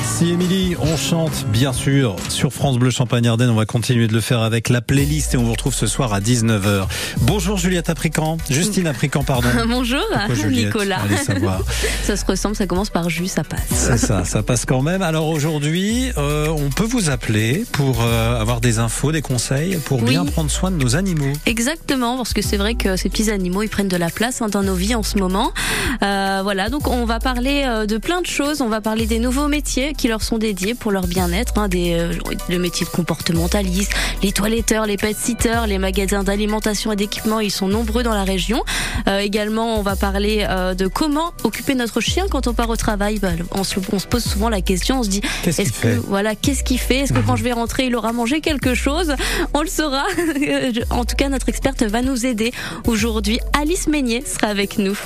Merci 0.00 0.30
Émilie. 0.30 0.76
On 0.80 0.96
chante 0.96 1.44
bien 1.48 1.74
sûr 1.74 2.16
sur 2.30 2.54
France 2.54 2.78
Bleu 2.78 2.88
Champagne 2.90 3.26
Ardenne. 3.28 3.50
On 3.50 3.54
va 3.54 3.66
continuer 3.66 4.06
de 4.08 4.14
le 4.14 4.22
faire 4.22 4.40
avec 4.40 4.70
la 4.70 4.80
playlist 4.80 5.34
et 5.34 5.36
on 5.36 5.42
vous 5.44 5.52
retrouve 5.52 5.74
ce 5.74 5.86
soir 5.86 6.14
à 6.14 6.20
19h. 6.20 6.86
Bonjour 7.20 7.58
Juliette 7.58 7.90
Aprican. 7.90 8.38
Justine 8.48 8.86
Aprican, 8.86 9.24
pardon. 9.24 9.48
Bonjour 9.68 10.00
Pourquoi 10.26 10.46
Nicolas. 10.46 11.00
Allez 11.04 11.18
savoir. 11.18 11.60
Ça 12.02 12.16
se 12.16 12.24
ressemble, 12.24 12.56
ça 12.56 12.66
commence 12.66 12.88
par 12.88 13.10
jus, 13.10 13.28
ça 13.28 13.44
passe. 13.44 13.60
C'est 13.70 13.98
ça, 13.98 14.24
ça 14.24 14.42
passe 14.42 14.64
quand 14.64 14.80
même. 14.80 15.02
Alors 15.02 15.28
aujourd'hui, 15.28 16.10
euh, 16.16 16.48
on 16.48 16.70
peut 16.70 16.84
vous 16.84 17.10
appeler 17.10 17.64
pour 17.70 18.00
euh, 18.02 18.40
avoir 18.40 18.62
des 18.62 18.78
infos, 18.78 19.12
des 19.12 19.20
conseils, 19.22 19.76
pour 19.84 20.02
Oui. 20.02 20.08
bien 20.08 20.24
prendre 20.24 20.50
soin 20.50 20.70
de 20.70 20.76
nos 20.76 20.96
animaux. 20.96 21.32
Exactement, 21.44 22.16
parce 22.16 22.32
que 22.32 22.40
c'est 22.42 22.56
vrai 22.56 22.74
que 22.74 22.96
ces 22.96 23.10
petits 23.10 23.30
animaux, 23.30 23.62
ils 23.62 23.68
prennent 23.68 23.88
de 23.88 23.96
la 23.98 24.08
place 24.08 24.40
hein, 24.40 24.48
dans 24.48 24.62
nos 24.62 24.74
vies 24.74 24.94
en 24.94 25.02
ce 25.02 25.18
moment. 25.18 25.52
Euh, 26.02 26.40
voilà, 26.42 26.70
donc 26.70 26.88
on 26.88 27.04
va 27.04 27.18
parler 27.18 27.84
de 27.86 27.98
plein 27.98 28.22
de 28.22 28.26
choses. 28.26 28.62
On 28.62 28.68
va 28.68 28.80
parler 28.80 29.06
des 29.06 29.18
nouveaux 29.18 29.46
métiers 29.48 29.89
qui 29.92 30.08
leur 30.08 30.22
sont 30.22 30.38
dédiés 30.38 30.74
pour 30.74 30.90
leur 30.90 31.06
bien-être, 31.06 31.54
hein, 31.56 31.68
des 31.68 31.92
euh, 31.92 32.12
le 32.48 32.58
métier 32.58 32.86
de 32.86 32.90
comportementaliste, 32.90 33.92
les 34.22 34.32
toiletteurs, 34.32 34.86
les 34.86 34.96
pet-sitters, 34.96 35.66
les 35.66 35.78
magasins 35.78 36.24
d'alimentation 36.24 36.92
et 36.92 36.96
d'équipement. 36.96 37.40
Ils 37.40 37.50
sont 37.50 37.68
nombreux 37.68 38.02
dans 38.02 38.14
la 38.14 38.24
région. 38.24 38.62
Euh, 39.08 39.18
également, 39.18 39.78
on 39.78 39.82
va 39.82 39.96
parler 39.96 40.46
euh, 40.48 40.74
de 40.74 40.86
comment 40.86 41.32
occuper 41.44 41.74
notre 41.74 42.00
chien 42.00 42.26
quand 42.30 42.46
on 42.46 42.54
part 42.54 42.68
au 42.70 42.76
travail. 42.76 43.18
Bah, 43.18 43.30
on, 43.52 43.64
se, 43.64 43.80
on 43.92 43.98
se 43.98 44.06
pose 44.06 44.24
souvent 44.24 44.48
la 44.48 44.60
question, 44.60 45.00
on 45.00 45.02
se 45.02 45.08
dit 45.08 45.20
Qu'est-ce 45.42 45.62
qu'il 45.62 45.72
fait? 45.72 45.96
voilà, 45.96 46.34
qu'est-ce 46.34 46.64
qu'il 46.64 46.78
fait? 46.78 47.00
Est-ce 47.00 47.12
que 47.12 47.20
quand 47.20 47.36
je 47.36 47.44
vais 47.44 47.52
rentrer, 47.52 47.86
il 47.86 47.96
aura 47.96 48.12
mangé 48.12 48.40
quelque 48.40 48.74
chose? 48.74 49.14
On 49.54 49.62
le 49.62 49.68
saura. 49.68 50.04
en 50.90 51.04
tout 51.04 51.16
cas, 51.16 51.28
notre 51.28 51.48
experte 51.48 51.82
va 51.82 52.02
nous 52.02 52.26
aider 52.26 52.52
aujourd'hui. 52.86 53.40
Alice 53.58 53.86
Meignet 53.88 54.22
sera 54.26 54.48
avec 54.48 54.78
nous. 54.78 54.98